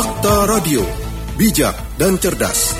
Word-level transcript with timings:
Dokter 0.00 0.48
Radio, 0.48 0.80
bijak 1.36 1.76
dan 2.00 2.16
cerdas. 2.16 2.72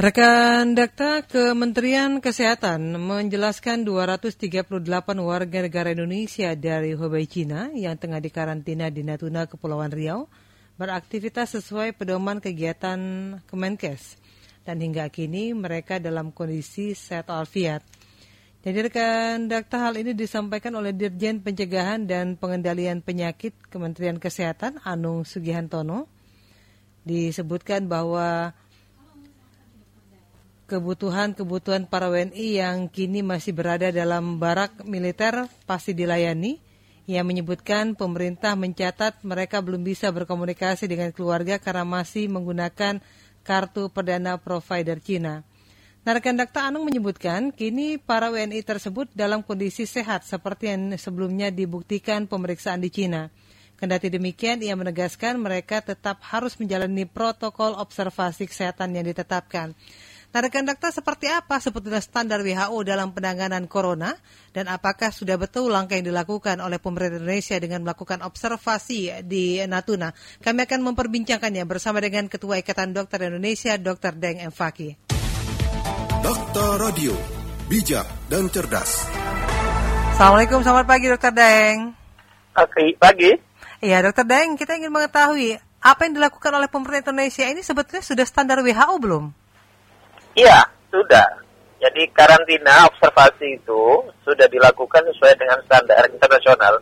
Rekan 0.00 0.72
Dakta 0.72 1.20
Kementerian 1.20 2.24
Kesehatan 2.24 2.96
menjelaskan 2.96 3.84
238 3.84 4.72
warga 5.20 5.58
negara 5.60 5.92
Indonesia 5.92 6.56
dari 6.56 6.96
Hubei, 6.96 7.28
Cina 7.28 7.68
yang 7.76 8.00
tengah 8.00 8.24
dikarantina 8.24 8.88
di 8.88 9.04
Natuna, 9.04 9.44
Kepulauan 9.44 9.92
Riau 9.92 10.32
beraktivitas 10.80 11.60
sesuai 11.60 11.92
pedoman 11.92 12.40
kegiatan 12.40 12.96
Kemenkes 13.44 14.16
dan 14.64 14.80
hingga 14.80 15.12
kini 15.12 15.52
mereka 15.52 16.00
dalam 16.00 16.32
kondisi 16.32 16.96
sehat 16.96 17.28
alfiat. 17.28 17.84
Jadi 18.66 18.90
rekan 18.90 19.46
Dakta 19.46 19.78
hal 19.78 19.94
ini 19.94 20.10
disampaikan 20.10 20.74
oleh 20.74 20.90
Dirjen 20.90 21.38
Pencegahan 21.38 22.02
dan 22.02 22.34
Pengendalian 22.34 22.98
Penyakit 22.98 23.54
Kementerian 23.70 24.18
Kesehatan 24.18 24.82
Anung 24.82 25.22
Sugihantono. 25.22 26.10
Disebutkan 27.06 27.86
bahwa 27.86 28.50
kebutuhan-kebutuhan 30.66 31.86
para 31.86 32.10
WNI 32.10 32.46
yang 32.58 32.90
kini 32.90 33.22
masih 33.22 33.54
berada 33.54 33.94
dalam 33.94 34.42
barak 34.42 34.82
militer 34.82 35.46
pasti 35.62 35.94
dilayani. 35.94 36.58
Ia 37.06 37.22
menyebutkan 37.22 37.94
pemerintah 37.94 38.58
mencatat 38.58 39.22
mereka 39.22 39.62
belum 39.62 39.86
bisa 39.86 40.10
berkomunikasi 40.10 40.90
dengan 40.90 41.14
keluarga 41.14 41.62
karena 41.62 41.86
masih 41.86 42.26
menggunakan 42.26 42.98
kartu 43.46 43.94
perdana 43.94 44.42
provider 44.42 44.98
Cina. 44.98 45.46
Narkan 46.06 46.38
Dakta 46.38 46.70
Anung 46.70 46.86
menyebutkan 46.86 47.50
kini 47.50 47.98
para 47.98 48.30
WNI 48.30 48.62
tersebut 48.62 49.10
dalam 49.10 49.42
kondisi 49.42 49.90
sehat 49.90 50.22
seperti 50.22 50.70
yang 50.70 50.94
sebelumnya 50.94 51.50
dibuktikan 51.50 52.30
pemeriksaan 52.30 52.78
di 52.78 52.94
Cina. 52.94 53.26
Kendati 53.74 54.06
demikian, 54.06 54.62
ia 54.62 54.78
menegaskan 54.78 55.34
mereka 55.34 55.82
tetap 55.82 56.22
harus 56.30 56.54
menjalani 56.62 57.10
protokol 57.10 57.74
observasi 57.74 58.46
kesehatan 58.46 58.94
yang 58.94 59.02
ditetapkan. 59.02 59.74
Rekan 60.30 60.68
dokter 60.68 60.94
seperti 60.94 61.26
apa 61.26 61.58
sebetulnya 61.58 61.98
standar 61.98 62.38
WHO 62.38 62.86
dalam 62.86 63.10
penanganan 63.10 63.66
corona 63.66 64.14
dan 64.54 64.70
apakah 64.70 65.10
sudah 65.10 65.34
betul 65.34 65.74
langkah 65.74 65.98
yang 65.98 66.06
dilakukan 66.06 66.62
oleh 66.62 66.78
pemerintah 66.78 67.18
Indonesia 67.18 67.58
dengan 67.58 67.82
melakukan 67.82 68.22
observasi 68.22 69.26
di 69.26 69.58
Natuna? 69.66 70.14
Kami 70.38 70.70
akan 70.70 70.86
memperbincangkannya 70.86 71.66
bersama 71.66 71.98
dengan 71.98 72.30
Ketua 72.30 72.62
Ikatan 72.62 72.94
Dokter 72.94 73.26
Indonesia, 73.26 73.74
Dr. 73.74 74.14
Deng 74.14 74.38
M. 74.38 74.54
Fakih. 74.54 75.15
Dokter 76.26 76.82
Radio, 76.82 77.14
bijak 77.70 78.02
dan 78.26 78.50
cerdas. 78.50 79.06
Assalamualaikum, 80.10 80.58
selamat 80.58 80.86
pagi 80.90 81.06
Dr. 81.06 81.30
Deng. 81.30 81.94
Oke, 82.50 82.98
pagi. 82.98 83.30
Iya, 83.78 84.02
Dr. 84.02 84.26
Deng, 84.26 84.58
kita 84.58 84.74
ingin 84.74 84.90
mengetahui 84.90 85.54
apa 85.78 86.00
yang 86.02 86.18
dilakukan 86.18 86.50
oleh 86.50 86.66
pemerintah 86.66 87.14
Indonesia 87.14 87.46
ini 87.46 87.62
sebetulnya 87.62 88.02
sudah 88.02 88.26
standar 88.26 88.58
WHO 88.58 88.94
belum? 88.98 89.30
Iya, 90.34 90.66
sudah. 90.90 91.46
Jadi 91.78 92.10
karantina 92.10 92.90
observasi 92.90 93.62
itu 93.62 94.10
sudah 94.26 94.50
dilakukan 94.50 95.06
sesuai 95.14 95.34
dengan 95.38 95.62
standar 95.62 96.10
internasional. 96.10 96.74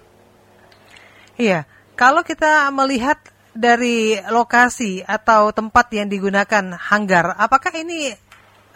Iya, 1.36 1.68
kalau 2.00 2.24
kita 2.24 2.72
melihat 2.72 3.20
dari 3.52 4.16
lokasi 4.24 5.04
atau 5.04 5.52
tempat 5.52 5.92
yang 5.92 6.08
digunakan 6.08 6.80
hanggar, 6.80 7.36
apakah 7.36 7.76
ini 7.76 8.24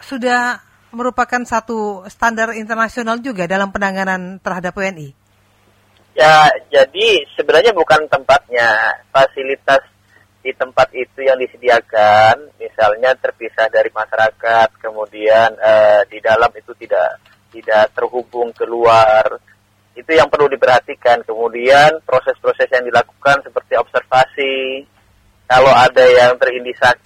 sudah 0.01 0.61
merupakan 0.89 1.41
satu 1.45 2.05
standar 2.09 2.57
internasional 2.57 3.21
juga 3.21 3.45
dalam 3.45 3.69
penanganan 3.69 4.41
terhadap 4.41 4.73
WNI? 4.73 5.13
Ya, 6.17 6.51
jadi 6.67 7.23
sebenarnya 7.37 7.71
bukan 7.71 8.09
tempatnya, 8.09 8.99
fasilitas 9.13 9.85
di 10.43 10.51
tempat 10.55 10.91
itu 10.91 11.23
yang 11.23 11.37
disediakan, 11.39 12.55
misalnya 12.59 13.15
terpisah 13.15 13.71
dari 13.71 13.87
masyarakat, 13.93 14.69
kemudian 14.81 15.55
uh, 15.55 16.01
di 16.09 16.19
dalam 16.19 16.49
itu 16.55 16.75
tidak 16.75 17.23
tidak 17.53 17.91
terhubung 17.95 18.51
keluar, 18.51 19.39
itu 19.95 20.11
yang 20.11 20.27
perlu 20.31 20.47
diperhatikan. 20.47 21.23
Kemudian 21.23 22.01
proses-proses 22.03 22.67
yang 22.71 22.87
dilakukan 22.87 23.43
seperti 23.43 23.73
observasi, 23.75 24.83
kalau 25.49 25.71
ada 25.71 26.05
yang 26.07 26.39
terindikasi, 26.39 26.99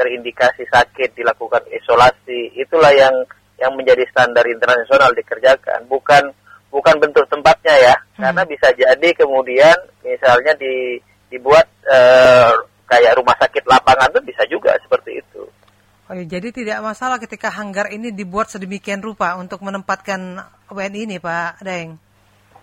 terindikasi 0.00 0.64
sakit 0.72 1.12
dilakukan 1.12 1.60
isolasi, 1.68 2.56
itulah 2.56 2.88
yang 2.96 3.12
yang 3.60 3.76
menjadi 3.76 4.08
standar 4.08 4.48
internasional 4.48 5.12
dikerjakan, 5.12 5.84
bukan 5.84 6.32
bukan 6.72 6.96
bentuk 6.96 7.28
tempatnya 7.28 7.76
ya, 7.76 7.94
hmm. 8.16 8.24
karena 8.24 8.42
bisa 8.48 8.72
jadi 8.72 9.08
kemudian 9.12 9.76
misalnya 10.00 10.56
di 10.56 10.96
dibuat 11.28 11.68
uh, 11.84 12.56
kayak 12.88 13.20
rumah 13.20 13.36
sakit 13.36 13.68
lapangan 13.68 14.08
tuh 14.16 14.24
bisa 14.24 14.42
juga 14.48 14.72
seperti 14.80 15.20
itu. 15.20 15.44
Oh, 16.10 16.16
ya, 16.18 16.26
jadi 16.26 16.50
tidak 16.50 16.82
masalah 16.82 17.22
ketika 17.22 17.54
hanggar 17.54 17.86
ini 17.94 18.10
dibuat 18.10 18.50
sedemikian 18.50 18.98
rupa 18.98 19.38
untuk 19.38 19.62
menempatkan 19.62 20.42
WNI 20.66 21.06
ini, 21.06 21.16
Pak 21.22 21.62
Daeng? 21.62 21.94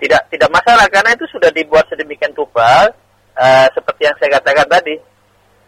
Tidak, 0.03 0.27
tidak 0.27 0.49
masalah 0.51 0.83
karena 0.91 1.15
itu 1.15 1.23
sudah 1.31 1.47
dibuat 1.55 1.87
sedemikian 1.87 2.35
rupa 2.35 2.91
uh, 3.39 3.67
seperti 3.71 4.03
yang 4.03 4.15
saya 4.19 4.35
katakan 4.43 4.67
tadi, 4.67 4.99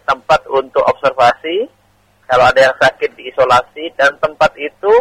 tempat 0.09 0.41
untuk 0.49 0.81
observasi, 0.81 1.69
kalau 2.25 2.49
ada 2.49 2.73
yang 2.73 2.75
sakit 2.81 3.13
diisolasi 3.13 3.93
dan 3.93 4.17
tempat 4.17 4.57
itu 4.57 4.93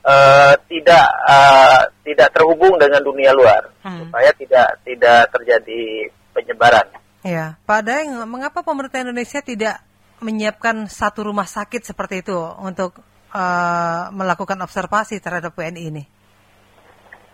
uh, 0.00 0.54
tidak 0.64 1.06
uh, 1.28 1.84
tidak 2.00 2.28
terhubung 2.32 2.80
dengan 2.80 3.04
dunia 3.04 3.36
luar 3.36 3.68
hmm. 3.84 4.08
supaya 4.08 4.32
tidak 4.32 4.68
tidak 4.88 5.28
terjadi 5.28 6.08
penyebaran. 6.32 6.88
Ya, 7.26 7.58
Pak 7.66 7.80
Daeng, 7.84 8.22
mengapa 8.30 8.62
pemerintah 8.62 9.02
Indonesia 9.02 9.42
tidak 9.42 9.82
menyiapkan 10.22 10.86
satu 10.88 11.26
rumah 11.28 11.44
sakit 11.44 11.82
seperti 11.84 12.22
itu 12.24 12.38
untuk 12.62 13.02
uh, 13.34 14.08
melakukan 14.14 14.56
observasi 14.62 15.18
terhadap 15.18 15.52
WNI 15.52 15.82
ini? 15.90 16.04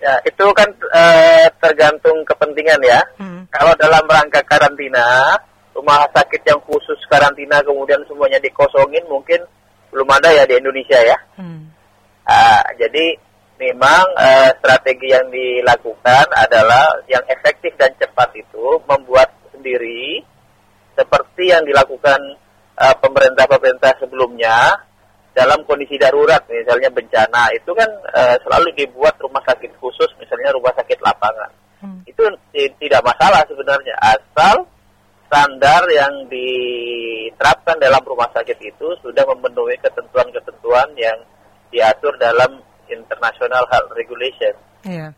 Ya, 0.02 0.18
itu 0.26 0.46
kan 0.56 0.66
uh, 0.66 1.46
tergantung 1.62 2.26
kepentingan 2.26 2.80
ya. 2.82 3.00
Hmm. 3.22 3.46
Kalau 3.52 3.70
dalam 3.78 4.02
rangka 4.08 4.42
karantina, 4.42 5.38
rumah 5.72 6.04
sakit 6.12 6.42
yang 6.44 6.60
khusus 6.68 7.00
karantina 7.08 7.60
kemudian 7.64 8.00
semuanya 8.08 8.38
dikosongin 8.40 9.02
mungkin 9.08 9.40
belum 9.92 10.08
ada 10.08 10.32
ya 10.32 10.44
di 10.48 10.56
Indonesia 10.56 10.98
ya. 11.00 11.18
Hmm. 11.36 11.68
Uh, 12.22 12.64
jadi 12.80 13.18
memang 13.60 14.04
uh, 14.16 14.50
strategi 14.58 15.12
yang 15.12 15.28
dilakukan 15.28 16.26
adalah 16.32 16.96
yang 17.06 17.22
efektif 17.28 17.76
dan 17.76 17.92
cepat 18.00 18.32
itu 18.34 18.80
membuat 18.88 19.28
sendiri 19.52 20.24
seperti 20.96 21.52
yang 21.52 21.62
dilakukan 21.62 22.18
uh, 22.78 22.94
pemerintah-pemerintah 22.98 24.00
sebelumnya 24.00 24.82
dalam 25.32 25.64
kondisi 25.64 25.96
darurat 25.96 26.44
misalnya 26.44 26.92
bencana 26.92 27.48
itu 27.56 27.72
kan 27.72 27.88
uh, 28.12 28.36
selalu 28.44 28.68
dibuat 28.76 29.16
rumah 29.16 29.40
sakit 29.48 29.72
khusus 29.80 30.12
misalnya 30.20 30.52
rumah 30.52 30.72
sakit 30.76 31.00
lapangan 31.00 31.48
hmm. 31.80 32.00
itu 32.04 32.22
tidak 32.52 33.00
masalah 33.00 33.40
sebenarnya 33.48 33.96
asal 33.96 34.68
standar 35.32 35.88
yang 35.88 36.28
diterapkan 36.28 37.80
dalam 37.80 38.04
rumah 38.04 38.28
sakit 38.36 38.60
itu 38.60 38.92
sudah 39.00 39.24
memenuhi 39.32 39.80
ketentuan-ketentuan 39.80 40.92
yang 41.00 41.16
diatur 41.72 42.12
dalam 42.20 42.60
international 42.84 43.64
health 43.72 43.96
regulation. 43.96 44.52
Yeah. 44.84 45.16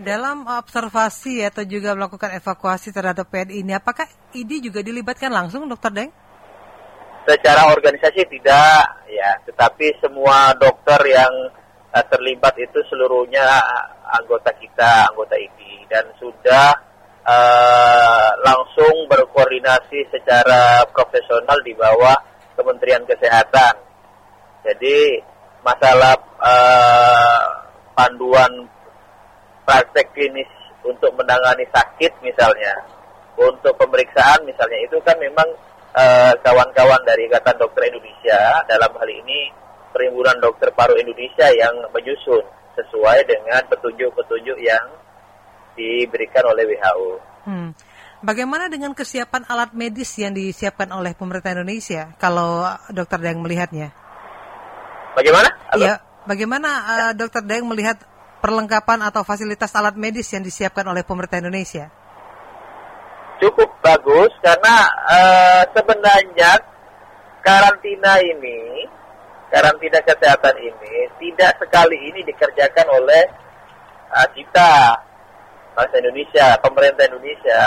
Dalam 0.00 0.48
observasi 0.48 1.44
atau 1.44 1.68
juga 1.68 1.92
melakukan 1.92 2.32
evakuasi 2.40 2.96
terhadap 2.96 3.28
PNI 3.28 3.60
ini, 3.60 3.76
apakah 3.76 4.08
ID 4.32 4.72
juga 4.72 4.80
dilibatkan 4.80 5.28
langsung, 5.28 5.68
Dokter 5.68 5.92
Deng? 5.92 6.10
Secara 7.28 7.76
organisasi 7.76 8.24
tidak, 8.32 9.04
ya, 9.12 9.36
tetapi 9.44 10.00
semua 10.00 10.56
dokter 10.56 11.12
yang 11.12 11.30
uh, 11.92 12.04
terlibat 12.08 12.56
itu 12.56 12.80
seluruhnya 12.88 13.44
anggota 14.16 14.48
kita, 14.56 15.12
anggota 15.12 15.36
ID, 15.36 15.86
dan 15.92 16.08
sudah 16.16 16.72
uh, 17.26 18.30
langsung 18.42 19.06
berkoordinasi 19.06 20.10
secara 20.10 20.86
profesional 20.90 21.58
di 21.62 21.74
bawah 21.74 22.16
Kementerian 22.58 23.02
Kesehatan. 23.06 23.74
Jadi 24.62 25.18
masalah 25.62 26.14
uh, 26.38 27.44
panduan 27.94 28.66
praktek 29.62 30.10
klinis 30.14 30.50
untuk 30.82 31.14
menangani 31.14 31.66
sakit 31.70 32.18
misalnya, 32.22 32.82
untuk 33.38 33.74
pemeriksaan 33.78 34.42
misalnya 34.42 34.78
itu 34.82 34.98
kan 35.06 35.14
memang 35.22 35.46
eh, 35.94 36.34
kawan-kawan 36.42 37.00
uh, 37.00 37.06
dari 37.06 37.30
Ikatan 37.30 37.56
Dokter 37.62 37.86
Indonesia 37.86 38.66
dalam 38.66 38.90
hal 38.98 39.08
ini 39.08 39.54
Perhimpunan 39.94 40.42
Dokter 40.42 40.74
Paru 40.74 40.98
Indonesia 40.98 41.46
yang 41.54 41.86
menyusun 41.94 42.42
sesuai 42.74 43.28
dengan 43.28 43.62
petunjuk-petunjuk 43.68 44.58
yang 44.58 44.84
diberikan 45.76 46.44
oleh 46.48 46.64
WHO. 46.68 47.10
Hmm. 47.48 47.68
Bagaimana 48.22 48.70
dengan 48.70 48.94
kesiapan 48.94 49.50
alat 49.50 49.74
medis 49.74 50.14
yang 50.14 50.30
disiapkan 50.30 50.86
oleh 50.94 51.10
pemerintah 51.18 51.58
Indonesia 51.58 52.14
kalau 52.22 52.62
dokter 52.94 53.18
Deng 53.18 53.42
melihatnya? 53.42 53.90
Bagaimana? 55.18 55.48
Iya, 55.74 55.98
bagaimana 56.22 56.70
uh, 56.86 57.12
dokter 57.18 57.42
Deng 57.42 57.66
melihat 57.66 57.98
perlengkapan 58.38 59.02
atau 59.02 59.26
fasilitas 59.26 59.74
alat 59.74 59.98
medis 59.98 60.30
yang 60.30 60.46
disiapkan 60.46 60.86
oleh 60.86 61.02
pemerintah 61.02 61.42
Indonesia? 61.42 61.90
cukup 63.42 63.74
bagus 63.82 64.30
karena 64.38 64.86
uh, 65.10 65.62
sebenarnya 65.74 66.62
karantina 67.42 68.22
ini, 68.22 68.86
karantina 69.50 69.98
kesehatan 69.98 70.54
ini 70.62 71.10
tidak 71.18 71.58
sekali 71.58 71.98
ini 71.98 72.22
dikerjakan 72.22 72.86
oleh 73.02 73.26
uh, 74.14 74.28
kita, 74.30 74.94
bangsa 75.72 75.96
Indonesia, 76.00 76.46
pemerintah 76.60 77.04
Indonesia. 77.08 77.60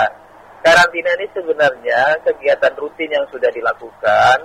Karantina 0.62 1.10
ini 1.14 1.26
sebenarnya 1.30 2.00
kegiatan 2.26 2.74
rutin 2.74 3.10
yang 3.12 3.26
sudah 3.30 3.50
dilakukan 3.54 4.38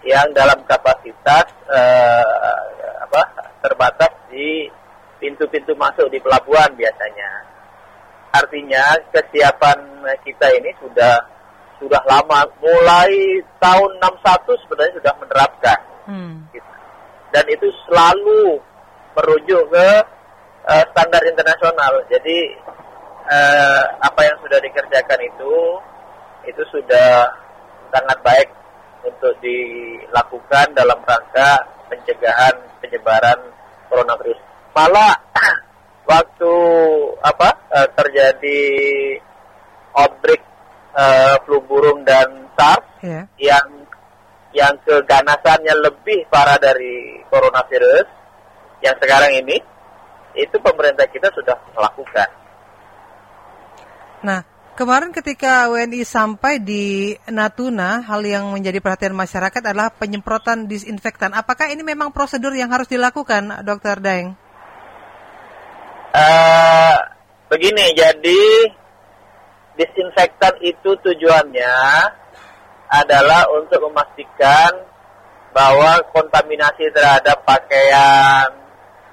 yang 0.00 0.32
dalam 0.32 0.56
kapasitas 0.64 1.52
uh, 1.68 2.60
apa 3.04 3.22
terbatas 3.60 4.12
di 4.32 4.72
pintu-pintu 5.20 5.76
masuk 5.76 6.08
di 6.08 6.16
pelabuhan 6.24 6.72
biasanya. 6.72 7.44
Artinya 8.32 8.96
kesiapan 9.12 10.06
kita 10.24 10.48
ini 10.56 10.72
sudah 10.80 11.20
sudah 11.80 12.00
lama, 12.04 12.44
mulai 12.60 13.40
tahun 13.56 13.90
61 14.00 14.62
sebenarnya 14.64 14.94
sudah 15.00 15.14
menerapkan. 15.16 15.80
Hmm. 16.08 16.34
Gitu. 16.52 16.72
Dan 17.32 17.44
itu 17.48 17.68
selalu 17.88 18.60
merujuk 19.16 19.62
ke 19.72 19.88
uh, 20.68 20.84
standar 20.92 21.22
internasional. 21.24 22.04
Jadi 22.12 22.52
uh, 23.30 23.82
apa 24.02 24.20
yang 24.26 24.36
sudah 24.42 24.58
dikerjakan 24.58 25.20
itu 25.22 25.54
itu 26.50 26.62
sudah 26.74 27.30
sangat 27.94 28.18
baik 28.26 28.50
untuk 29.06 29.32
dilakukan 29.40 30.66
dalam 30.74 30.98
rangka 31.06 31.50
pencegahan 31.88 32.54
penyebaran 32.82 33.38
coronavirus. 33.88 34.40
Malah 34.74 35.14
waktu 36.10 36.54
apa 37.22 37.48
uh, 37.70 37.88
terjadi 37.94 38.60
outbreak 39.94 40.42
uh, 40.94 41.36
flu 41.46 41.58
burung 41.64 42.02
dan 42.06 42.50
SARS 42.54 42.86
yeah. 43.02 43.24
yang 43.38 43.66
yang 44.50 44.74
keganasannya 44.82 45.74
lebih 45.78 46.26
parah 46.26 46.58
dari 46.58 47.22
coronavirus 47.30 48.06
yang 48.82 48.96
sekarang 48.98 49.30
ini 49.38 49.62
itu 50.34 50.56
pemerintah 50.62 51.06
kita 51.10 51.30
sudah 51.34 51.54
melakukan. 51.74 52.28
Nah, 54.20 54.44
Kemarin 54.80 55.12
ketika 55.12 55.68
WNI 55.68 56.08
sampai 56.08 56.56
di 56.56 57.12
Natuna, 57.28 58.00
hal 58.00 58.24
yang 58.24 58.48
menjadi 58.48 58.80
perhatian 58.80 59.12
masyarakat 59.12 59.60
adalah 59.60 59.92
penyemprotan 59.92 60.64
disinfektan. 60.64 61.36
Apakah 61.36 61.68
ini 61.68 61.84
memang 61.84 62.08
prosedur 62.16 62.56
yang 62.56 62.72
harus 62.72 62.88
dilakukan, 62.88 63.60
Dokter 63.60 64.00
Daeng? 64.00 64.32
Uh, 66.16 66.96
begini, 67.52 67.92
jadi 67.92 68.72
disinfektan 69.76 70.56
itu 70.64 70.96
tujuannya 70.96 71.76
adalah 72.88 73.52
untuk 73.52 73.84
memastikan 73.84 74.80
bahwa 75.52 76.00
kontaminasi 76.08 76.88
terhadap 76.88 77.36
pakaian 77.44 78.48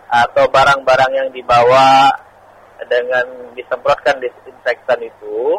atau 0.08 0.48
barang-barang 0.48 1.12
yang 1.12 1.30
dibawa 1.36 2.08
dengan 2.86 3.26
disemprotkan 3.58 4.22
disinfektan 4.22 5.02
itu 5.02 5.58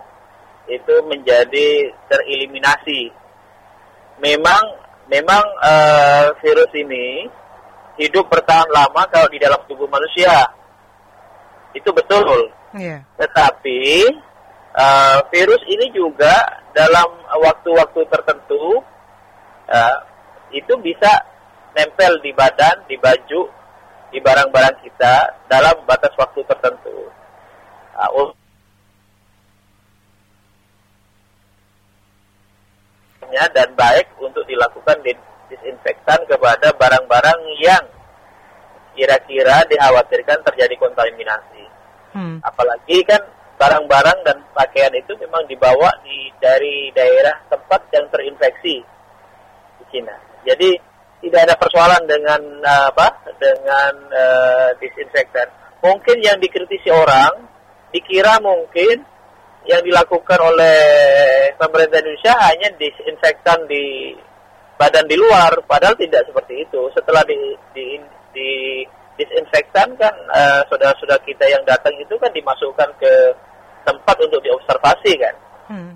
itu 0.69 0.94
menjadi 1.09 1.91
tereliminasi. 2.06 3.11
Memang 4.23 4.62
memang 5.09 5.43
uh, 5.59 6.37
virus 6.38 6.70
ini 6.76 7.26
hidup 7.99 8.31
bertahan 8.31 8.69
lama 8.70 9.03
kalau 9.11 9.26
di 9.32 9.41
dalam 9.43 9.59
tubuh 9.67 9.88
manusia. 9.91 10.47
Itu 11.75 11.91
betul. 11.91 12.53
Yeah. 12.76 13.03
Tetapi 13.17 13.81
uh, 14.76 15.19
virus 15.32 15.62
ini 15.67 15.91
juga 15.91 16.62
dalam 16.76 17.09
waktu-waktu 17.26 18.00
tertentu 18.12 18.85
uh, 19.67 19.99
itu 20.53 20.73
bisa 20.81 21.11
nempel 21.76 22.20
di 22.20 22.32
badan, 22.32 22.85
di 22.88 22.97
baju, 22.97 23.49
di 24.08 24.19
barang-barang 24.20 24.76
kita 24.84 25.14
dalam 25.49 25.76
batas 25.84 26.12
waktu 26.16 26.40
tertentu. 26.49 27.12
Uh, 27.99 28.31
dan 33.58 33.75
baik 33.75 34.06
untuk 34.22 34.46
dilakukan 34.49 35.02
disinfektan 35.50 36.20
kepada 36.31 36.72
barang-barang 36.78 37.40
yang 37.60 37.84
kira-kira 38.96 39.62
dikhawatirkan 39.70 40.43
terjadi 40.43 40.75
kontaminasi. 40.81 41.64
Hmm. 42.14 42.38
Apalagi 42.43 43.05
kan 43.06 43.22
barang-barang 43.58 44.19
dan 44.26 44.38
pakaian 44.55 44.94
itu 44.94 45.14
memang 45.19 45.46
dibawa 45.50 45.90
di 46.06 46.31
dari 46.38 46.94
daerah 46.94 47.34
tempat 47.50 47.82
yang 47.94 48.06
terinfeksi 48.10 48.82
di 49.78 49.84
Cina. 49.90 50.14
Jadi 50.46 50.78
tidak 51.19 51.41
ada 51.50 51.55
persoalan 51.59 52.03
dengan 52.06 52.41
uh, 52.62 52.85
apa 52.94 53.06
dengan 53.38 53.93
uh, 54.11 54.69
disinfektan. 54.79 55.49
Mungkin 55.82 56.19
yang 56.23 56.38
dikritisi 56.43 56.91
orang 56.91 57.47
dikira 57.94 58.38
mungkin 58.43 59.03
yang 59.69 59.82
dilakukan 59.85 60.41
oleh 60.41 60.81
pemerintah 61.61 62.00
Indonesia 62.00 62.35
hanya 62.49 62.69
disinfektan 62.79 63.69
di 63.69 64.17
badan 64.79 65.05
di 65.11 65.19
luar, 65.19 65.53
padahal 65.67 65.99
tidak 65.99 66.25
seperti 66.25 66.65
itu. 66.65 66.81
Setelah 66.94 67.26
di, 67.26 67.37
di, 67.75 67.99
di 68.32 68.50
disinfektan 69.19 69.99
kan 69.99 70.15
uh, 70.31 70.62
saudara-saudara 70.70 71.19
kita 71.26 71.43
yang 71.50 71.61
datang 71.67 71.91
itu 71.99 72.15
kan 72.23 72.31
dimasukkan 72.31 72.87
ke 73.03 73.12
tempat 73.82 74.17
untuk 74.23 74.38
diobservasi 74.47 75.12
kan. 75.19 75.35
Hmm. 75.69 75.93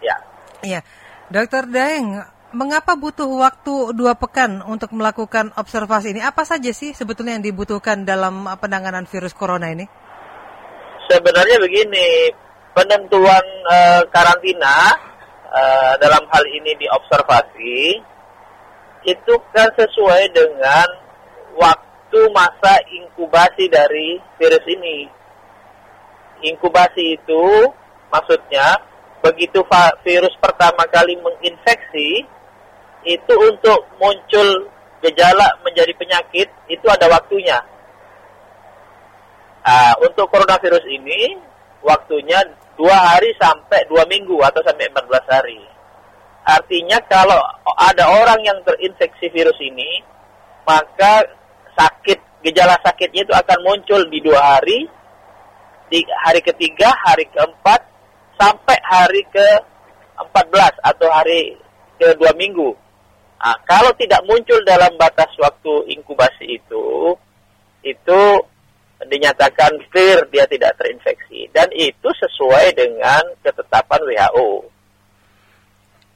Ya. 0.00 0.16
Iya, 0.64 0.80
Dokter 1.28 1.68
Daeng, 1.68 2.24
mengapa 2.54 2.94
butuh 2.94 3.26
waktu 3.26 3.92
dua 3.92 4.14
pekan 4.14 4.62
untuk 4.64 4.94
melakukan 4.94 5.50
observasi 5.58 6.14
ini? 6.14 6.22
Apa 6.22 6.46
saja 6.46 6.70
sih 6.70 6.94
sebetulnya 6.94 7.36
yang 7.36 7.44
dibutuhkan 7.44 8.06
dalam 8.06 8.46
penanganan 8.58 9.04
virus 9.10 9.34
corona 9.34 9.68
ini? 9.74 9.84
Sebenarnya 11.10 11.60
begini, 11.60 12.32
penentuan 12.72 13.44
uh, 13.68 14.02
karantina 14.08 14.96
uh, 15.52 15.94
dalam 16.00 16.24
hal 16.32 16.44
ini 16.48 16.72
diobservasi 16.80 17.76
itu 19.04 19.34
kan 19.52 19.68
sesuai 19.76 20.32
dengan 20.32 20.88
waktu 21.60 22.20
masa 22.32 22.80
inkubasi 22.88 23.68
dari 23.68 24.16
virus 24.40 24.64
ini. 24.64 25.06
Inkubasi 26.44 27.20
itu 27.20 27.44
maksudnya 28.08 28.80
begitu 29.24 29.64
virus 30.04 30.34
pertama 30.40 30.84
kali 30.88 31.16
menginfeksi 31.16 32.28
itu 33.04 33.34
untuk 33.36 33.84
muncul 34.00 34.68
gejala 35.04 35.60
menjadi 35.60 35.92
penyakit 35.96 36.48
itu 36.72 36.86
ada 36.88 37.06
waktunya. 37.12 37.60
Uh, 39.64 39.94
untuk 40.04 40.28
coronavirus 40.28 40.84
ini 40.88 41.40
waktunya 41.80 42.40
dua 42.76 42.96
hari 42.96 43.32
sampai 43.36 43.84
dua 43.88 44.04
minggu 44.08 44.36
atau 44.40 44.60
sampai 44.64 44.88
14 44.92 45.24
hari. 45.28 45.60
Artinya 46.44 47.00
kalau 47.08 47.40
ada 47.80 48.04
orang 48.20 48.44
yang 48.44 48.60
terinfeksi 48.68 49.32
virus 49.32 49.56
ini, 49.64 50.04
maka 50.68 51.24
sakit 51.72 52.44
gejala 52.44 52.76
sakitnya 52.84 53.24
itu 53.24 53.32
akan 53.32 53.58
muncul 53.64 54.00
di 54.12 54.20
dua 54.20 54.40
hari, 54.56 54.84
di 55.88 56.04
hari 56.28 56.44
ketiga, 56.44 56.92
hari 57.08 57.24
keempat, 57.32 57.80
sampai 58.36 58.76
hari 58.84 59.24
ke 59.32 59.48
14 60.20 60.84
atau 60.84 61.08
hari 61.08 61.56
ke 61.96 62.12
dua 62.20 62.36
minggu. 62.36 62.83
Nah, 63.40 63.58
kalau 63.68 63.92
tidak 63.98 64.24
muncul 64.24 64.56
dalam 64.64 64.96
batas 64.96 65.28
waktu 65.36 65.92
inkubasi 65.92 66.56
itu, 66.56 67.12
itu 67.84 68.20
dinyatakan 69.04 69.76
clear 69.92 70.24
dia 70.32 70.48
tidak 70.48 70.80
terinfeksi 70.80 71.52
dan 71.52 71.68
itu 71.76 72.08
sesuai 72.08 72.72
dengan 72.72 73.22
ketetapan 73.44 74.00
WHO. 74.00 74.50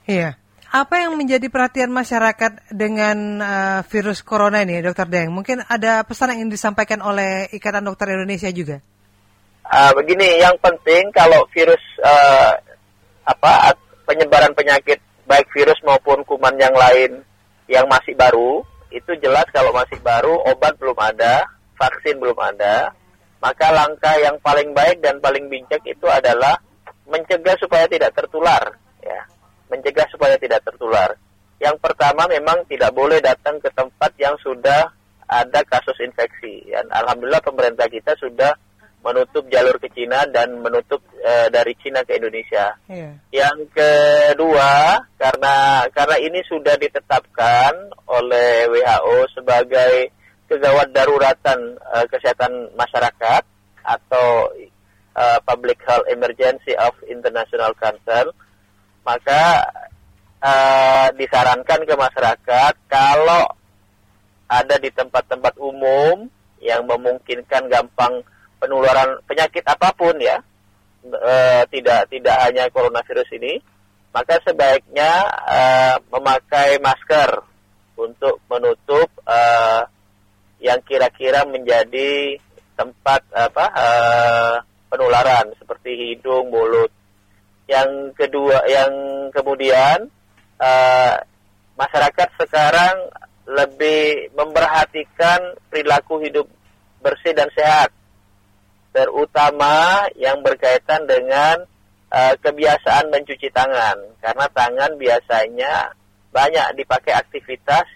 Iya. 0.09 0.41
Apa 0.69 1.01
yang 1.01 1.17
menjadi 1.17 1.49
perhatian 1.49 1.89
masyarakat 1.89 2.69
dengan 2.69 3.41
uh, 3.41 3.81
virus 3.89 4.21
corona 4.21 4.61
ini, 4.61 4.85
Dokter 4.85 5.09
Deng? 5.09 5.33
Mungkin 5.33 5.65
ada 5.65 6.05
pesan 6.05 6.37
yang 6.37 6.45
ingin 6.45 6.53
disampaikan 6.53 7.01
oleh 7.01 7.49
Ikatan 7.57 7.89
Dokter 7.89 8.13
Indonesia 8.13 8.53
juga. 8.53 8.77
Uh, 9.65 9.93
begini, 9.97 10.41
yang 10.41 10.57
penting 10.61 11.09
kalau 11.13 11.49
virus 11.57 11.81
uh, 12.05 12.53
apa 13.25 13.77
penyebaran 14.05 14.53
penyakit 14.53 15.01
baik 15.29 15.53
virus 15.53 15.77
maupun 15.85 16.25
kuman 16.25 16.57
yang 16.57 16.73
lain 16.73 17.21
yang 17.69 17.85
masih 17.85 18.17
baru, 18.17 18.65
itu 18.89 19.13
jelas 19.21 19.45
kalau 19.53 19.71
masih 19.77 20.01
baru 20.01 20.41
obat 20.49 20.81
belum 20.81 20.97
ada, 20.97 21.45
vaksin 21.77 22.17
belum 22.17 22.41
ada, 22.41 22.97
maka 23.39 23.69
langkah 23.71 24.17
yang 24.17 24.41
paling 24.41 24.73
baik 24.73 25.05
dan 25.05 25.21
paling 25.21 25.47
bijak 25.53 25.85
itu 25.85 26.09
adalah 26.09 26.57
mencegah 27.05 27.55
supaya 27.61 27.85
tidak 27.87 28.17
tertular, 28.17 28.73
ya. 29.05 29.21
Mencegah 29.69 30.09
supaya 30.09 30.41
tidak 30.41 30.65
tertular. 30.65 31.13
Yang 31.61 31.77
pertama 31.85 32.25
memang 32.25 32.65
tidak 32.65 32.97
boleh 32.97 33.21
datang 33.21 33.61
ke 33.61 33.69
tempat 33.77 34.17
yang 34.17 34.33
sudah 34.41 34.89
ada 35.29 35.61
kasus 35.69 36.01
infeksi. 36.01 36.65
Dan 36.73 36.89
alhamdulillah 36.89 37.45
pemerintah 37.45 37.85
kita 37.85 38.17
sudah 38.17 38.57
menutup 39.05 39.45
jalur 39.53 39.77
ke 39.77 39.93
Cina 39.93 40.25
dan 40.33 40.57
menutup 40.65 41.05
uh, 41.29 41.47
dari 41.53 41.77
Cina 41.85 42.01
ke 42.09 42.17
Indonesia. 42.17 42.73
Yeah. 42.89 43.21
Yang 43.29 43.69
kedua, 43.77 45.05
karena 45.21 45.85
karena 45.93 46.17
ini 46.25 46.41
sudah 46.49 46.81
ditetapkan 46.81 47.93
oleh 48.09 48.65
WHO 48.73 49.17
sebagai 49.37 50.17
kegawat 50.49 50.89
daruratan 50.97 51.77
uh, 51.93 52.09
kesehatan 52.09 52.73
masyarakat 52.73 53.43
atau 53.85 54.49
uh, 55.13 55.39
Public 55.45 55.85
Health 55.85 56.09
Emergency 56.09 56.73
of 56.81 56.97
International 57.05 57.77
Concern, 57.77 58.33
maka 59.05 59.69
uh, 60.41 61.13
disarankan 61.13 61.85
ke 61.85 61.95
masyarakat 61.95 62.73
kalau 62.89 63.45
ada 64.49 64.77
di 64.81 64.89
tempat-tempat 64.89 65.61
umum 65.61 66.25
yang 66.65 66.89
memungkinkan 66.89 67.69
gampang 67.69 68.25
penularan 68.59 69.21
penyakit 69.29 69.63
apa 69.69 69.93
pun 69.95 70.17
ya, 70.19 70.41
e, 71.13 71.35
tidak 71.73 72.09
tidak 72.13 72.37
hanya 72.45 72.65
coronavirus 72.73 73.29
ini, 73.41 73.61
maka 74.13 74.41
sebaiknya 74.45 75.13
e, 75.47 75.61
memakai 76.13 76.81
masker 76.81 77.43
untuk 77.99 78.41
menutup 78.47 79.09
e, 79.27 79.41
yang 80.59 80.81
kira-kira 80.87 81.47
menjadi 81.47 82.39
tempat 82.79 83.27
apa 83.35 83.67
e, 83.75 83.89
penularan 84.89 85.53
seperti 85.59 86.15
hidung, 86.15 86.51
mulut. 86.51 86.91
Yang 87.69 88.17
kedua, 88.17 88.65
yang 88.65 88.93
kemudian 89.35 90.09
e, 90.57 90.71
masyarakat 91.77 92.29
sekarang 92.41 92.97
lebih 93.49 94.33
memperhatikan 94.37 95.57
perilaku 95.73 96.21
hidup 96.21 96.47
bersih 97.01 97.33
dan 97.33 97.49
sehat, 97.55 97.95
terutama 98.99 100.03
yang 100.19 100.43
berkaitan 100.43 101.07
dengan 101.07 101.63
uh, 102.11 102.35
kebiasaan 102.43 103.15
mencuci 103.15 103.47
tangan, 103.55 103.95
karena 104.19 104.47
tangan 104.51 104.99
biasanya 104.99 105.95
banyak 106.35 106.83
dipakai 106.83 107.15
aktivitas 107.15 107.87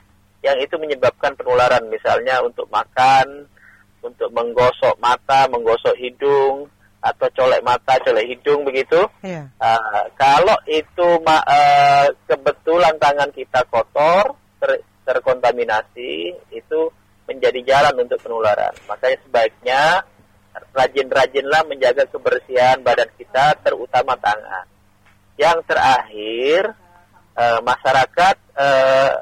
yang 0.46 0.54
itu 0.62 0.78
menyebabkan 0.78 1.34
penularan, 1.34 1.90
misalnya 1.90 2.38
untuk 2.38 2.70
makan, 2.70 3.50
untuk 3.98 4.30
menggosok 4.30 4.94
mata, 5.02 5.50
menggosok 5.50 5.98
hidung, 5.98 6.70
atau 7.02 7.26
colek 7.34 7.66
mata, 7.66 7.98
colek 7.98 8.30
hidung 8.30 8.62
begitu. 8.62 9.02
Yeah. 9.26 9.50
Iya. 9.50 9.58
Uh, 9.58 10.04
kalau 10.14 10.58
itu 10.70 11.08
uh, 11.26 12.06
kebetulan 12.30 12.94
tangan 13.02 13.34
kita 13.34 13.66
kotor, 13.66 14.38
ter 14.62 14.86
terkontaminasi 15.02 16.30
itu 16.54 16.80
menjadi 17.26 17.58
jalan 17.66 18.06
untuk 18.06 18.22
penularan. 18.22 18.70
Makanya 18.86 19.18
sebaiknya 19.26 19.82
rajin-rajinlah 20.72 21.62
menjaga 21.68 22.04
kebersihan 22.08 22.80
badan 22.80 23.08
kita, 23.16 23.56
terutama 23.60 24.16
tangan. 24.20 24.66
Yang 25.36 25.58
terakhir, 25.68 26.62
eh, 27.36 27.60
masyarakat 27.64 28.36
eh, 28.58 29.12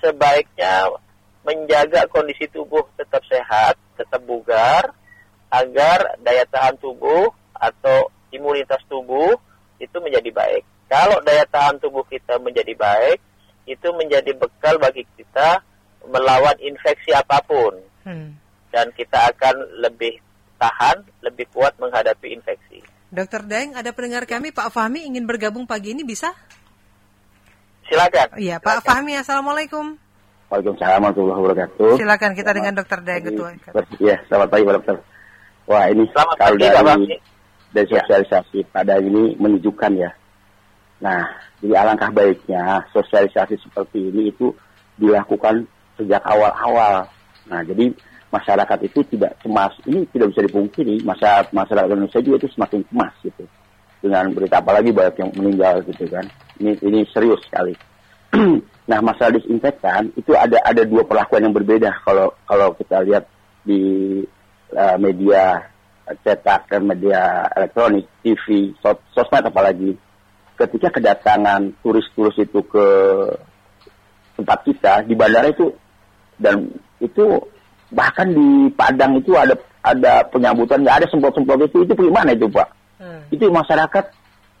sebaiknya 0.00 0.88
menjaga 1.42 2.06
kondisi 2.06 2.46
tubuh 2.52 2.86
tetap 2.94 3.24
sehat, 3.26 3.74
tetap 3.98 4.22
bugar, 4.22 4.94
agar 5.50 6.14
daya 6.22 6.46
tahan 6.46 6.78
tubuh 6.78 7.34
atau 7.50 8.08
imunitas 8.30 8.78
tubuh 8.86 9.34
itu 9.82 9.96
menjadi 9.98 10.30
baik. 10.30 10.64
Kalau 10.86 11.18
daya 11.26 11.42
tahan 11.50 11.82
tubuh 11.82 12.06
kita 12.06 12.38
menjadi 12.38 12.72
baik, 12.78 13.18
itu 13.66 13.88
menjadi 13.94 14.34
bekal 14.34 14.78
bagi 14.78 15.06
kita 15.18 15.62
melawan 16.06 16.56
infeksi 16.62 17.12
apa 17.12 17.42
pun. 17.44 17.74
Hmm. 18.06 18.38
Dan 18.70 18.94
kita 18.94 19.34
akan 19.34 19.82
lebih 19.82 20.22
tahan, 20.58 21.02
lebih 21.26 21.50
kuat 21.50 21.74
menghadapi 21.82 22.34
infeksi. 22.34 22.80
Dokter 23.10 23.42
Daeng, 23.42 23.74
ada 23.74 23.90
pendengar 23.90 24.22
kami, 24.22 24.54
Pak 24.54 24.70
Fahmi 24.70 25.02
ingin 25.02 25.26
bergabung 25.26 25.66
pagi 25.66 25.90
ini, 25.98 26.06
bisa? 26.06 26.30
Silakan. 27.90 28.38
Iya, 28.38 28.62
Pak 28.62 28.86
Fahmi, 28.86 29.18
Assalamualaikum. 29.18 29.98
Waalaikumsalam 30.50 30.98
warahmatullahi 31.02 31.40
wabarakatuh. 31.42 31.90
Silakan 31.98 32.32
kita 32.34 32.50
dengan 32.54 32.74
Dokter 32.78 32.98
Daeng, 33.02 33.22
Ketua. 33.26 33.50
Iya, 33.98 34.22
selamat 34.26 34.48
pagi 34.50 34.62
Pak 34.66 34.74
Dokter. 34.82 34.96
Wah, 35.70 35.86
ini 35.86 36.02
selamat 36.10 36.34
kalau 36.38 36.58
pagi, 36.58 36.66
dari, 36.66 37.16
dari 37.70 37.86
sosialisasi 37.86 38.58
ya. 38.62 38.70
pada 38.74 38.94
ini 38.98 39.38
menunjukkan 39.38 39.92
ya. 39.94 40.10
Nah, 40.98 41.22
jadi 41.62 41.74
alangkah 41.78 42.10
baiknya 42.10 42.82
sosialisasi 42.90 43.62
seperti 43.62 44.10
ini 44.10 44.34
itu 44.34 44.50
dilakukan 44.98 45.70
sejak 45.94 46.18
awal-awal. 46.26 47.06
Nah, 47.46 47.60
jadi 47.62 47.94
masyarakat 48.30 48.78
itu 48.86 49.02
tidak 49.10 49.36
cemas. 49.42 49.74
Ini 49.84 50.06
tidak 50.10 50.34
bisa 50.34 50.42
dipungkiri. 50.46 51.02
Masa 51.02 51.46
masyarakat 51.50 51.90
Indonesia 51.90 52.22
juga 52.22 52.36
itu 52.46 52.48
semakin 52.54 52.80
cemas 52.86 53.14
gitu. 53.26 53.44
Dengan 54.00 54.32
berita 54.32 54.64
apalagi 54.64 54.90
banyak 54.94 55.16
yang 55.20 55.30
meninggal 55.36 55.74
gitu 55.84 56.08
kan. 56.08 56.24
Ini 56.62 56.78
ini 56.80 57.04
serius 57.10 57.42
sekali. 57.44 57.74
nah, 58.90 58.98
masalah 59.02 59.36
disinfektan 59.36 60.14
itu 60.14 60.32
ada 60.38 60.62
ada 60.62 60.82
dua 60.86 61.02
perlakuan 61.04 61.50
yang 61.50 61.54
berbeda 61.54 61.90
kalau 62.06 62.32
kalau 62.46 62.72
kita 62.78 63.02
lihat 63.02 63.26
di 63.66 63.82
uh, 64.72 64.96
media 64.96 65.68
cetak 66.10 66.66
dan 66.70 66.86
media 66.86 67.46
elektronik, 67.54 68.06
TV, 68.22 68.74
sos 68.82 68.98
sosmed 69.14 69.46
apalagi 69.46 69.94
ketika 70.58 70.98
kedatangan 70.98 71.72
turis-turis 71.80 72.36
itu 72.36 72.60
ke 72.66 72.86
tempat 74.36 74.58
kita 74.66 74.92
di 75.06 75.14
bandara 75.14 75.52
itu 75.52 75.72
dan 76.40 76.68
itu 77.00 77.24
bahkan 77.90 78.30
di 78.30 78.70
Padang 78.74 79.18
itu 79.18 79.34
ada 79.34 79.54
ada 79.80 80.24
penyambutan 80.28 80.82
nggak 80.84 81.04
ada 81.04 81.06
semprot-semprot 81.08 81.70
itu 81.70 81.84
itu 81.84 81.92
bagaimana 81.96 82.36
itu 82.36 82.46
pak 82.50 82.68
hmm. 83.00 83.20
itu 83.32 83.44
masyarakat 83.48 84.04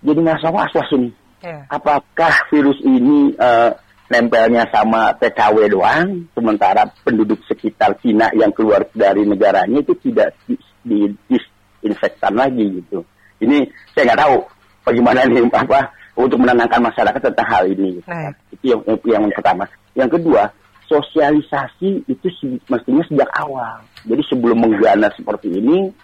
jadi 0.00 0.20
ngerasa 0.20 0.48
was-was 0.48 0.90
ini 0.96 1.10
yeah. 1.44 1.62
apakah 1.68 2.32
virus 2.48 2.78
ini 2.82 3.36
uh, 3.36 3.76
nempelnya 4.10 4.66
sama 4.74 5.14
TKW 5.14 5.70
doang 5.70 6.26
sementara 6.34 6.88
penduduk 7.06 7.38
sekitar 7.46 7.94
Cina 8.02 8.32
yang 8.34 8.50
keluar 8.50 8.88
dari 8.90 9.22
negaranya 9.22 9.78
itu 9.78 9.94
tidak 10.02 10.34
di, 10.48 10.58
di 10.82 10.98
disinfektan 11.30 12.34
lagi 12.34 12.82
gitu 12.82 13.04
ini 13.38 13.68
saya 13.94 14.10
nggak 14.10 14.20
tahu 14.24 14.36
bagaimana 14.82 15.28
nih 15.28 15.46
apa 15.52 16.00
untuk 16.20 16.38
menenangkan 16.42 16.84
masyarakat 16.84 17.20
tentang 17.32 17.48
hal 17.48 17.64
ini. 17.70 18.02
Nah. 18.04 18.32
Itu 18.52 18.64
yang, 18.76 18.80
yang, 18.84 19.00
yang 19.06 19.24
pertama. 19.32 19.64
Yang 19.96 20.20
kedua, 20.20 20.42
sosialisasi 20.90 22.10
itu 22.10 22.26
mestinya 22.66 23.06
sejak 23.06 23.30
awal. 23.38 23.78
Jadi 24.02 24.22
sebelum 24.26 24.58
menggana 24.58 25.06
seperti 25.14 25.54
ini, 25.54 25.94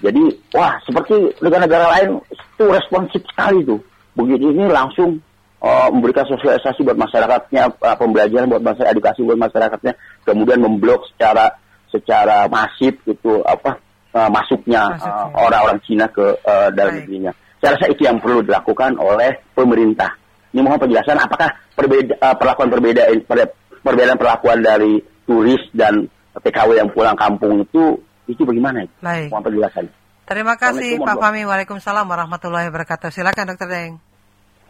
jadi 0.00 0.22
wah 0.56 0.80
seperti 0.88 1.36
negara-negara 1.44 1.86
lain 2.00 2.10
itu 2.32 2.64
responsif 2.64 3.20
sekali 3.28 3.60
tuh. 3.68 3.84
Begitu 4.16 4.56
ini 4.56 4.64
langsung 4.72 5.20
uh, 5.60 5.88
memberikan 5.92 6.24
sosialisasi 6.24 6.80
buat 6.88 6.96
masyarakatnya, 6.96 7.62
uh, 7.76 7.96
pembelajaran 8.00 8.48
buat 8.48 8.64
masyarakat, 8.64 8.94
edukasi 8.96 9.20
buat 9.28 9.38
masyarakatnya, 9.38 9.92
kemudian 10.24 10.64
memblok 10.64 11.04
secara 11.12 11.60
secara 11.92 12.48
masif 12.48 12.98
itu 13.06 13.44
apa 13.44 13.78
uh, 14.16 14.30
masuknya 14.32 14.98
orang-orang 15.36 15.78
uh, 15.78 15.84
Cina 15.84 16.06
ke 16.08 16.26
uh, 16.42 16.72
dalam 16.72 17.04
negerinya. 17.04 17.30
Saya 17.60 17.76
rasa 17.76 17.86
itu 17.92 18.02
yang 18.08 18.18
perlu 18.18 18.40
dilakukan 18.40 18.96
oleh 18.96 19.40
pemerintah. 19.52 20.16
Ini 20.54 20.62
mohon 20.62 20.78
penjelasan 20.78 21.18
apakah 21.18 21.50
perbeda, 21.74 22.14
uh, 22.22 22.36
perlakuan 22.38 22.70
perbedaan 22.70 23.18
perbedaan 23.84 24.16
perlakuan 24.16 24.64
dari 24.64 25.04
turis 25.28 25.60
dan 25.76 26.08
PKW 26.34 26.80
yang 26.80 26.90
pulang 26.90 27.14
kampung 27.14 27.60
itu 27.60 28.00
itu 28.24 28.42
bagaimana 28.42 28.88
itu? 28.88 28.94
Baik. 29.04 29.28
Mohon 29.28 29.44
penjelasan. 29.52 29.84
Terima 30.24 30.56
kasih 30.56 30.96
Pak 31.04 31.20
Fahmi. 31.20 31.44
Waalaikumsalam 31.44 32.08
warahmatullahi 32.08 32.72
wabarakatuh. 32.72 33.12
Silakan 33.12 33.52
Dokter 33.52 33.68
Deng. 33.68 33.92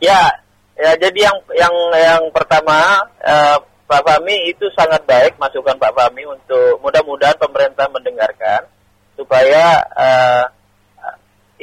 Ya, 0.02 0.42
ya 0.74 0.98
jadi 0.98 1.30
yang 1.30 1.38
yang 1.54 1.74
yang 1.94 2.22
pertama 2.34 3.06
uh, 3.22 3.62
Pak 3.86 4.02
Fahmi 4.02 4.50
itu 4.50 4.66
sangat 4.74 5.06
baik 5.06 5.38
masukan 5.38 5.78
Pak 5.78 5.94
Fahmi 5.94 6.26
untuk 6.26 6.82
mudah-mudahan 6.82 7.38
pemerintah 7.38 7.86
mendengarkan 7.94 8.66
supaya 9.14 9.78
uh, 9.94 10.44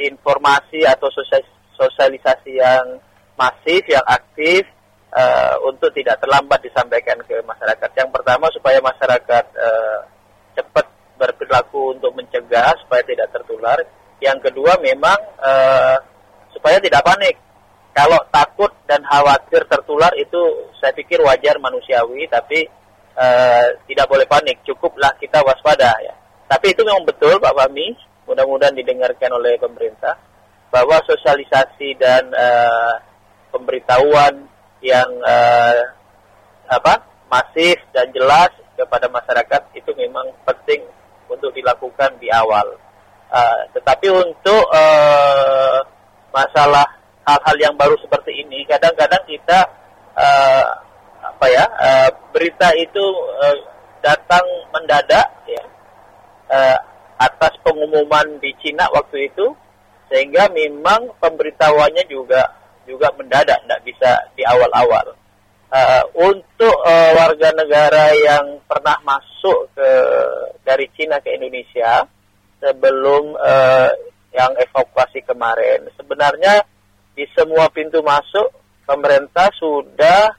informasi 0.00 0.88
atau 0.88 1.12
sosialisasi 1.76 2.56
yang 2.56 2.96
masif, 3.36 3.84
yang 3.84 4.04
aktif 4.08 4.64
uh, 5.12 5.54
untuk 5.68 5.92
tidak 5.92 6.18
terlambat 6.18 6.60
disampaikan 6.64 7.20
ke 7.22 7.38
masyarakat. 7.44 7.90
Yang 7.94 8.10
pertama 8.10 8.48
supaya 8.50 8.78
masyarakat 8.80 9.44
uh, 9.54 10.00
cepat 10.56 10.86
berperilaku 11.20 11.96
untuk 11.96 12.12
mencegah 12.16 12.74
supaya 12.82 13.02
tidak 13.04 13.28
tertular. 13.30 13.78
Yang 14.18 14.50
kedua 14.50 14.78
memang 14.80 15.18
uh, 15.38 15.96
supaya 16.50 16.80
tidak 16.80 17.04
panik. 17.04 17.36
Kalau 17.92 18.16
takut 18.32 18.72
dan 18.88 19.04
khawatir 19.04 19.68
tertular 19.68 20.08
itu 20.16 20.40
saya 20.80 20.96
pikir 20.96 21.20
wajar 21.20 21.60
manusiawi, 21.60 22.24
tapi 22.32 22.64
uh, 23.14 23.66
tidak 23.84 24.08
boleh 24.08 24.24
panik. 24.24 24.64
Cukuplah 24.64 25.12
kita 25.20 25.44
waspada 25.44 25.92
ya. 26.00 26.14
Tapi 26.48 26.72
itu 26.72 26.84
memang 26.84 27.04
betul 27.04 27.36
Pak 27.36 27.52
Fahmi, 27.52 27.92
mudah-mudahan 28.24 28.76
didengarkan 28.76 29.32
oleh 29.36 29.60
pemerintah 29.60 30.16
bahwa 30.72 31.00
sosialisasi 31.04 32.00
dan 32.00 32.32
uh, 32.32 32.96
pemberitahuan 33.52 34.51
yang 34.82 35.08
uh, 35.22 35.78
apa 36.66 37.06
masif 37.30 37.78
dan 37.94 38.10
jelas 38.12 38.50
kepada 38.76 39.06
masyarakat 39.08 39.62
itu 39.78 39.90
memang 39.94 40.28
penting 40.44 40.82
untuk 41.30 41.54
dilakukan 41.54 42.18
di 42.18 42.28
awal. 42.28 42.76
Uh, 43.32 43.64
tetapi 43.72 44.12
untuk 44.12 44.64
uh, 44.68 45.80
masalah 46.28 46.84
hal-hal 47.24 47.56
yang 47.56 47.74
baru 47.78 47.96
seperti 48.02 48.44
ini, 48.44 48.68
kadang-kadang 48.68 49.24
kita 49.24 49.58
uh, 50.12 50.66
apa 51.22 51.46
ya 51.48 51.64
uh, 51.64 52.10
berita 52.34 52.74
itu 52.76 53.04
uh, 53.40 53.56
datang 54.04 54.44
mendadak 54.74 55.24
ya 55.48 55.64
uh, 56.52 56.78
atas 57.16 57.54
pengumuman 57.62 58.36
di 58.42 58.52
Cina 58.60 58.90
waktu 58.92 59.32
itu, 59.32 59.56
sehingga 60.12 60.52
memang 60.52 61.16
pemberitahuannya 61.22 62.04
juga 62.10 62.61
juga 62.86 63.10
mendadak, 63.14 63.58
tidak 63.62 63.80
bisa 63.86 64.10
di 64.34 64.42
awal-awal 64.46 65.16
uh, 65.72 66.04
untuk 66.14 66.76
uh, 66.84 67.10
warga 67.16 67.48
negara 67.56 68.12
yang 68.12 68.60
pernah 68.68 68.96
masuk 69.02 69.72
ke 69.72 69.90
dari 70.62 70.86
Cina 70.94 71.18
ke 71.18 71.32
Indonesia 71.34 72.04
sebelum 72.60 73.34
uh, 73.34 73.90
yang 74.32 74.52
evakuasi 74.60 75.24
kemarin 75.24 75.88
sebenarnya 75.96 76.62
di 77.12 77.28
semua 77.36 77.68
pintu 77.68 78.00
masuk 78.00 78.48
pemerintah 78.86 79.48
sudah 79.56 80.32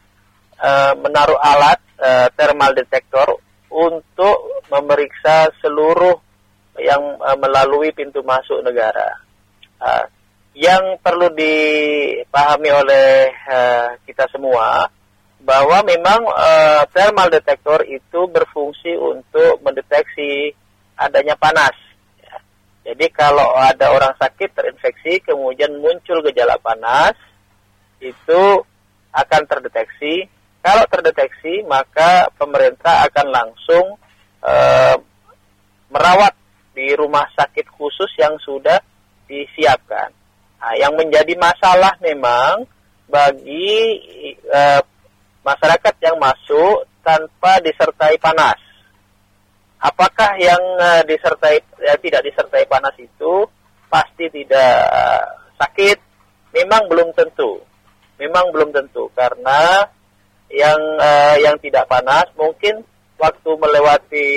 uh, 0.57 0.93
menaruh 0.97 1.37
alat 1.37 1.81
uh, 1.99 2.27
thermal 2.33 2.73
detector 2.73 3.37
untuk 3.73 4.65
memeriksa 4.69 5.49
seluruh 5.61 6.17
yang 6.81 7.01
uh, 7.21 7.37
melalui 7.37 7.93
pintu 7.93 8.25
masuk 8.25 8.61
negara. 8.65 9.21
Uh, 9.77 10.05
yang 10.53 11.01
perlu 11.01 11.33
dipahami 11.33 12.69
oleh 12.69 13.33
uh, 13.49 13.97
kita 14.05 14.29
semua 14.29 14.85
bahwa 15.43 15.83
memang 15.83 16.23
uh, 16.23 16.85
thermal 16.93 17.27
detector 17.27 17.83
itu 17.83 18.29
berfungsi 18.29 18.95
untuk 18.95 19.59
mendeteksi 19.65 20.53
adanya 20.95 21.35
panas. 21.35 21.75
Jadi 22.83 23.07
kalau 23.15 23.55
ada 23.55 23.91
orang 23.91 24.13
sakit 24.19 24.53
terinfeksi 24.53 25.23
kemudian 25.23 25.71
muncul 25.79 26.19
gejala 26.23 26.59
panas 26.59 27.15
itu 27.99 28.61
akan 29.11 29.41
terdeteksi. 29.47 30.27
Kalau 30.63 30.83
terdeteksi 30.87 31.63
maka 31.67 32.29
pemerintah 32.39 33.03
akan 33.09 33.27
langsung 33.31 33.85
uh, 34.43 34.95
merawat 35.91 36.35
di 36.71 36.93
rumah 36.95 37.27
sakit 37.35 37.67
khusus 37.73 38.11
yang 38.19 38.35
sudah 38.39 38.79
disiapkan. 39.27 40.22
Nah, 40.63 40.79
yang 40.79 40.95
menjadi 40.95 41.35
masalah 41.35 41.91
memang 41.99 42.63
bagi 43.11 43.99
uh, 44.47 44.79
masyarakat 45.43 45.95
yang 45.99 46.15
masuk 46.15 46.87
tanpa 47.03 47.59
disertai 47.59 48.15
panas. 48.15 48.55
Apakah 49.83 50.39
yang 50.39 50.63
uh, 50.79 51.03
disertai 51.03 51.59
ya, 51.83 51.99
tidak 51.99 52.23
disertai 52.23 52.63
panas 52.63 52.95
itu 52.95 53.43
pasti 53.91 54.31
tidak 54.31 54.87
sakit? 55.59 55.99
Memang 56.55 56.87
belum 56.87 57.11
tentu. 57.11 57.59
Memang 58.15 58.55
belum 58.55 58.71
tentu 58.71 59.11
karena 59.11 59.83
yang 60.47 60.79
uh, 60.95 61.35
yang 61.43 61.59
tidak 61.59 61.91
panas 61.91 62.31
mungkin 62.39 62.87
waktu 63.19 63.51
melewati 63.51 64.29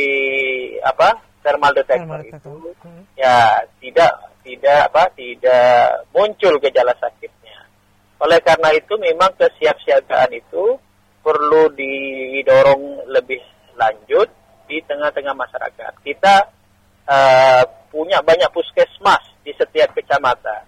apa 0.83 1.23
thermal 1.47 1.71
detector, 1.71 2.19
itu 2.27 2.75
hmm. 2.83 3.15
ya 3.15 3.63
tidak 3.79 4.11
tidak 4.47 4.95
apa 4.95 5.11
tidak 5.19 6.07
muncul 6.15 6.55
gejala 6.63 6.95
sakitnya. 7.03 7.67
Oleh 8.23 8.39
karena 8.39 8.71
itu 8.79 8.95
memang 8.95 9.35
kesiapsiagaan 9.35 10.31
itu 10.31 10.79
perlu 11.21 11.75
didorong 11.75 13.11
lebih 13.11 13.43
lanjut 13.75 14.31
di 14.71 14.79
tengah-tengah 14.87 15.35
masyarakat. 15.35 15.93
Kita 16.07 16.35
uh, 17.11 17.63
punya 17.91 18.23
banyak 18.23 18.47
puskesmas 18.55 19.27
di 19.43 19.51
setiap 19.59 19.91
kecamatan. 19.99 20.63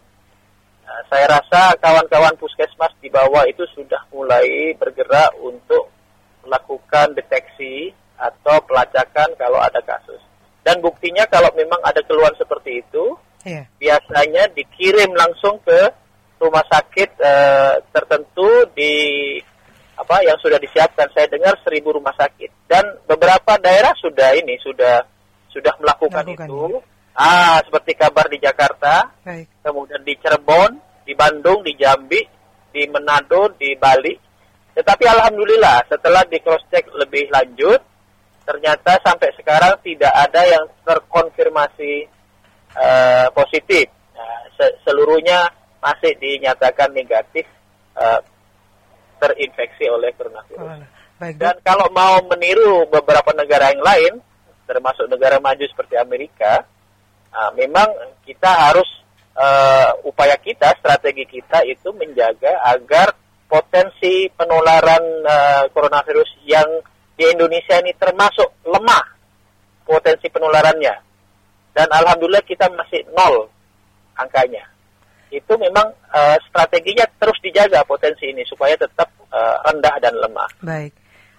Uh, 0.82 1.02
saya 1.06 1.30
rasa 1.30 1.78
kawan-kawan 1.78 2.35
puskesmas 2.37 2.90
di 2.99 3.06
bawah 3.08 3.47
itu 3.47 3.62
sudah 3.78 4.02
mulai 4.11 4.75
bergerak 4.75 5.38
untuk 5.38 5.94
melakukan 6.42 7.14
deteksi 7.14 7.94
atau 8.18 8.59
pelacakan 8.66 9.31
kalau 9.38 9.62
ada 9.62 9.79
kasus. 9.87 10.18
Dan 10.66 10.83
buktinya 10.83 11.24
kalau 11.31 11.48
memang 11.55 11.81
ada 11.87 12.02
keluhan 12.05 12.35
seperti 12.37 12.83
itu, 12.83 13.16
yeah. 13.48 13.64
biasanya 13.80 14.52
dikirim 14.52 15.16
langsung 15.16 15.56
ke 15.64 15.80
rumah 16.38 16.62
sakit 16.68 17.11
uh, 17.18 17.80
tertentu 17.90 18.68
di 18.76 18.94
apa 19.98 20.22
yang 20.22 20.38
sudah 20.38 20.61
disiapkan. 20.62 21.11
Saya 21.11 21.26
dengar 21.26 21.58
seribu 21.66 21.96
rumah 21.96 22.14
sakit 22.14 22.70
dan 22.70 22.84
beberapa 23.08 23.58
daerah 23.58 23.90
sudah 23.98 24.37
ini 24.38 24.54
sudah 24.62 25.02
sudah 25.50 25.74
melakukan, 25.82 26.22
melakukan 26.22 26.48
itu. 26.48 26.62
Ya. 26.78 26.80
Ah, 27.18 27.58
seperti 27.66 27.98
kabar 27.98 28.30
di 28.30 28.38
Jakarta, 28.38 29.11
Baik. 29.26 29.50
kemudian 29.58 30.06
di 30.06 30.14
Cirebon, 30.22 30.70
di 31.02 31.18
Bandung, 31.18 31.66
di 31.66 31.74
Jambi, 31.74 32.22
di 32.70 32.87
Manado, 32.87 33.50
di 33.58 33.74
Bali. 33.74 34.14
Tetapi 34.78 35.02
alhamdulillah 35.02 35.90
setelah 35.90 36.22
di 36.30 36.38
cross 36.38 36.62
check 36.70 36.87
lebih 36.94 37.26
lanjut, 37.34 37.82
ternyata 38.46 39.02
sampai 39.02 39.34
sekarang 39.34 39.82
tidak 39.82 40.14
ada 40.14 40.46
yang 40.46 40.64
terkonfirmasi 40.87 42.06
uh, 42.78 43.26
positif. 43.34 43.90
Nah, 44.14 44.46
se 44.54 44.66
seluruhnya 44.86 45.50
masih 45.82 46.14
dinyatakan 46.18 46.94
negatif 46.94 47.46
uh, 47.98 48.22
terinfeksi 49.18 49.90
oleh 49.90 50.14
coronavirus. 50.14 50.62
Oh, 50.62 50.86
baik, 51.18 51.34
Dan 51.38 51.54
kalau 51.66 51.90
mau 51.90 52.22
meniru 52.30 52.86
beberapa 52.86 53.34
negara 53.34 53.74
yang 53.74 53.82
lain, 53.82 54.12
termasuk 54.66 55.10
negara 55.10 55.42
maju 55.42 55.64
seperti 55.66 55.98
Amerika, 55.98 56.62
uh, 57.34 57.50
memang 57.58 57.90
kita 58.22 58.70
harus 58.70 58.86
uh, 59.34 59.90
upaya 60.06 60.38
kita, 60.38 60.78
strategi 60.78 61.26
kita 61.26 61.66
itu 61.66 61.90
menjaga 61.94 62.62
agar 62.74 63.14
potensi 63.48 64.28
penularan 64.34 65.02
uh, 65.24 65.64
coronavirus 65.72 66.30
yang 66.44 66.68
di 67.18 67.26
Indonesia 67.26 67.80
ini 67.82 67.96
termasuk 67.98 68.62
lemah 68.68 69.18
potensi 69.82 70.28
penularannya. 70.28 71.08
Dan 71.78 71.86
alhamdulillah 71.94 72.42
kita 72.42 72.66
masih 72.74 73.06
nol 73.14 73.46
angkanya 74.18 74.66
itu 75.28 75.52
memang 75.60 75.92
uh, 76.10 76.36
strateginya 76.48 77.04
terus 77.20 77.36
dijaga 77.44 77.84
potensi 77.84 78.32
ini 78.32 78.42
supaya 78.48 78.74
tetap 78.74 79.06
uh, 79.28 79.56
rendah 79.68 79.94
dan 80.00 80.14
lemah. 80.16 80.50
Baik. 80.64 80.92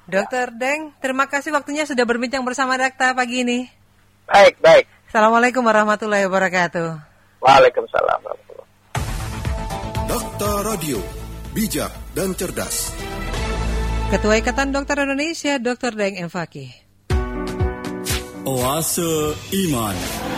Dokter 0.09 0.49
Deng, 0.49 0.97
terima 0.97 1.29
kasih 1.29 1.53
waktunya 1.53 1.85
sudah 1.85 2.01
berbincang 2.01 2.41
bersama 2.41 2.79
Dakta 2.79 3.13
pagi 3.13 3.45
ini. 3.45 3.69
Baik, 4.25 4.57
baik. 4.57 4.85
Assalamualaikum 5.09 5.61
warahmatullahi 5.61 6.25
wabarakatuh. 6.25 6.87
Waalaikumsalam 7.41 8.19
warahmatullahi 8.25 8.69
Dokter 10.09 10.55
Radio, 10.65 10.99
bijak 11.53 11.93
dan 12.17 12.33
cerdas. 12.33 12.89
Ketua 14.09 14.41
Ikatan 14.41 14.73
Dokter 14.73 15.05
Indonesia, 15.05 15.61
Dr. 15.61 15.93
Deng 15.93 16.17
M. 16.17 16.29
Fakih. 16.33 16.73
Oase 18.49 19.37
Iman. 19.53 20.28